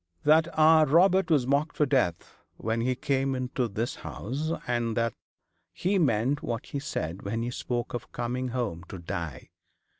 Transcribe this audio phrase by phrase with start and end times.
[0.23, 5.13] 'That our Robert was marked for death when he came into this house, and that
[5.73, 9.47] he meant what he said when he spoke of coming home to die.